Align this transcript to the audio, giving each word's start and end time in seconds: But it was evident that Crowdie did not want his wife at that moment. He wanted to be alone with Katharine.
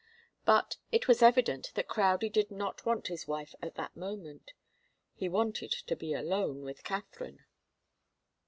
But 0.45 0.77
it 0.91 1.07
was 1.07 1.21
evident 1.21 1.71
that 1.75 1.87
Crowdie 1.87 2.31
did 2.31 2.49
not 2.49 2.87
want 2.87 3.05
his 3.05 3.27
wife 3.27 3.53
at 3.61 3.75
that 3.75 3.95
moment. 3.95 4.53
He 5.13 5.29
wanted 5.29 5.71
to 5.85 5.95
be 5.95 6.15
alone 6.15 6.63
with 6.63 6.83
Katharine. 6.83 7.45